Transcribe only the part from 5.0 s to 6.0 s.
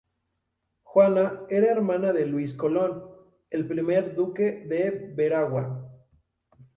Veragua.